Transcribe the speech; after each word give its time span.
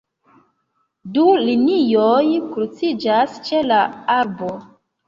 Du 1.17 1.25
linioj 1.49 2.25
kruciĝas 2.55 3.39
ĉe 3.47 3.65
la 3.71 3.83
arbo. 4.21 4.55